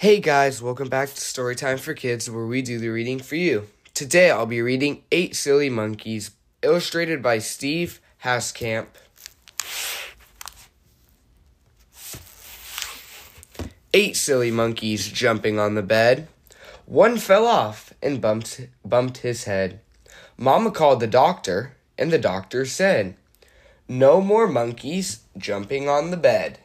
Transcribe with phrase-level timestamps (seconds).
[0.00, 3.66] Hey guys, welcome back to Storytime for Kids, where we do the reading for you.
[3.92, 6.30] Today I'll be reading Eight Silly Monkeys,
[6.62, 8.86] illustrated by Steve Haskamp.
[13.92, 16.28] Eight silly monkeys jumping on the bed.
[16.86, 19.80] One fell off and bumped, bumped his head.
[20.38, 23.16] Mama called the doctor, and the doctor said,
[23.86, 26.58] No more monkeys jumping on the bed.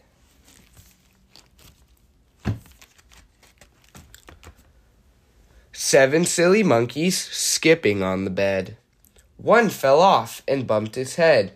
[5.87, 8.75] Seven silly monkeys skipping on the bed.
[9.37, 11.51] One fell off and bumped his head.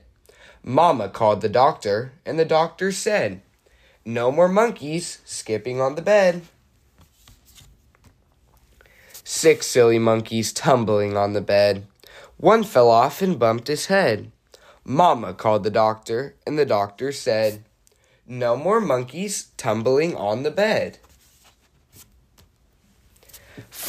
[0.62, 3.42] Mama called the doctor, and the doctor said,
[4.06, 6.44] No more monkeys skipping on the bed.
[9.24, 11.88] Six silly monkeys tumbling on the bed.
[12.38, 14.32] One fell off and bumped his head.
[14.86, 17.64] Mama called the doctor, and the doctor said,
[18.28, 21.00] No more monkeys tumbling on the bed.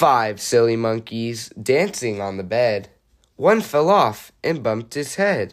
[0.01, 2.89] Five silly monkeys dancing on the bed.
[3.37, 5.53] One fell off and bumped his head.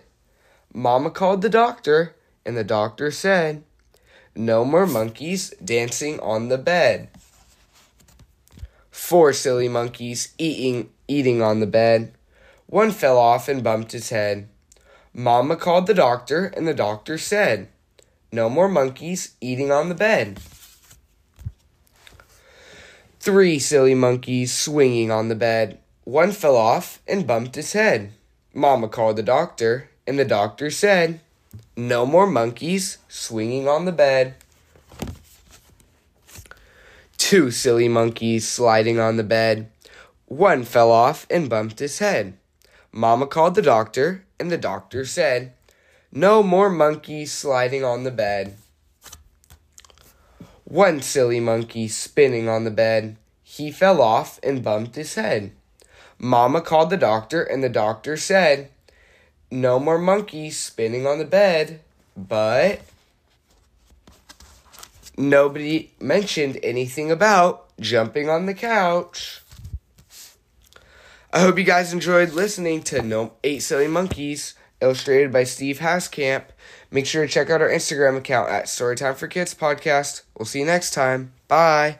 [0.74, 3.66] Mama called the doctor, and the doctor said,
[4.38, 7.10] No more monkeys dancing on the bed.
[8.90, 12.14] Four silly monkeys eating eating on the bed.
[12.68, 14.48] One fell off and bumped his head.
[15.14, 17.68] Mama called the doctor, and the doctor said,
[18.32, 20.40] No more monkeys eating on the bed.
[23.28, 25.80] Three silly monkeys swinging on the bed.
[26.06, 28.14] One fell off and bumped his head.
[28.54, 31.20] Mama called the doctor, and the doctor said,
[31.76, 34.36] No more monkeys swinging on the bed.
[37.18, 39.70] Two silly monkeys sliding on the bed.
[40.28, 42.38] One fell off and bumped his head.
[42.94, 45.52] Mama called the doctor, and the doctor said,
[46.14, 48.56] No more monkeys sliding on the bed.
[50.64, 53.16] One silly monkey spinning on the bed.
[53.50, 55.52] He fell off and bumped his head.
[56.20, 58.70] Mama called the doctor, and the doctor said,
[59.50, 61.80] No more monkeys spinning on the bed.
[62.16, 62.82] But
[65.18, 69.42] nobody mentioned anything about jumping on the couch.
[71.32, 76.44] I hope you guys enjoyed listening to No Eight Silly Monkeys, illustrated by Steve Haskamp.
[76.92, 80.24] Make sure to check out our Instagram account at Storytime for Kids Podcast.
[80.38, 81.32] We'll see you next time.
[81.48, 82.00] Bye.